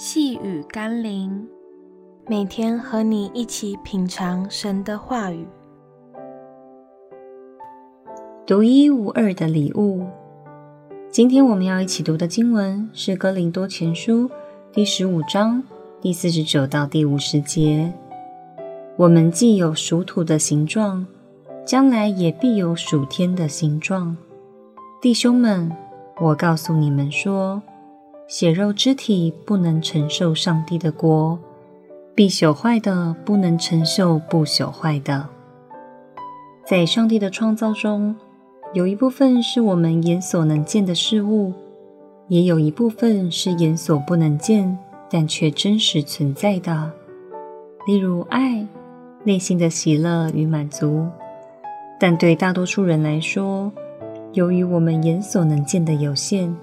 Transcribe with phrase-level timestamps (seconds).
[0.00, 1.44] 细雨甘霖，
[2.28, 5.44] 每天和你一起品尝神的话语，
[8.46, 10.06] 独一无二的礼物。
[11.10, 14.28] 今天我们要一起读的经文是《哥林多前书》
[14.72, 15.60] 第十五章
[16.00, 17.92] 第四十九到第五十节。
[18.96, 21.04] 我们既有属土的形状，
[21.66, 24.16] 将来也必有属天的形状。
[25.02, 25.72] 弟兄们，
[26.20, 27.60] 我告诉你们说。
[28.30, 31.38] 血肉之体不能承受上帝的国，
[32.14, 35.26] 必朽坏的不能承受不朽坏的。
[36.62, 38.14] 在上帝的创造中，
[38.74, 41.54] 有一部分是我们眼所能见的事物，
[42.28, 46.92] 也有一部分是眼所不能见但却真实存在的，
[47.86, 48.66] 例如爱、
[49.24, 51.06] 内心的喜乐与满足。
[51.98, 53.72] 但对大多数人来说，
[54.34, 56.54] 由于我们眼所能见的有限，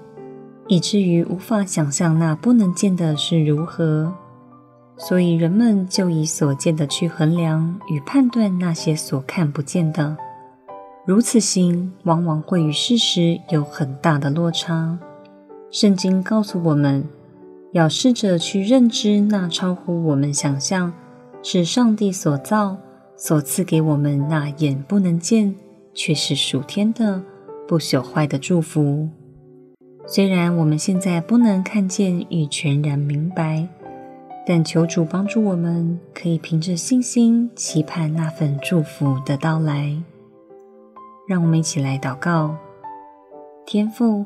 [0.68, 4.12] 以至于无法想象那不能见的是如何，
[4.96, 10.16] 所以人们就以所见的去衡量与判断那些所看不见的。
[11.04, 14.98] 如此行，往往会与事实有很大的落差。
[15.70, 17.04] 圣经告诉我们，
[17.72, 20.92] 要试着去认知那超乎我们想象，
[21.42, 22.76] 是上帝所造、
[23.16, 25.54] 所赐给我们那眼不能见，
[25.94, 27.22] 却是属天的、
[27.68, 29.08] 不朽坏的祝福。
[30.08, 33.66] 虽然我们现在不能看见与全然明白，
[34.46, 39.96] 但求主帮助我们，可以凭着信心期盼那份祝福的到来。
[41.26, 42.54] 让我们一起来祷告：
[43.66, 44.24] 天父，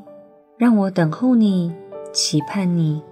[0.59, 1.73] 让我等候你，
[2.13, 3.03] 期盼你，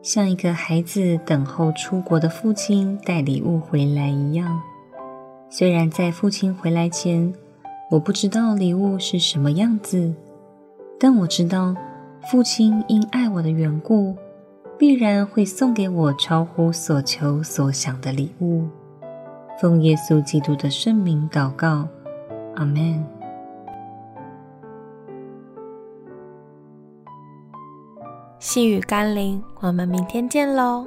[0.00, 4.58] 像一个孩子等候出国的父亲带礼物回来一样。
[5.50, 7.34] 虽然在父亲回来前，
[7.90, 10.14] 我不知道礼物是什么样子，
[10.98, 11.76] 但我知道。
[12.28, 14.16] 父亲因爱我的缘故，
[14.76, 18.66] 必然会送给我超乎所求所想的礼物。
[19.60, 21.86] 奉耶稣基督的圣名祷告，
[22.56, 23.04] 阿门。
[28.40, 30.84] 细雨甘霖，我们明天见喽。